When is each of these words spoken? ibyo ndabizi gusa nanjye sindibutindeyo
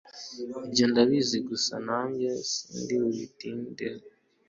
ibyo 0.67 0.85
ndabizi 0.91 1.37
gusa 1.49 1.73
nanjye 1.87 2.29
sindibutindeyo 2.49 4.01